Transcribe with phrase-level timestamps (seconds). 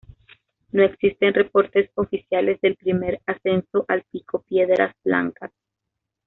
[0.71, 5.51] No existen reportes oficiales del primer ascenso al Pico Piedras Blancas.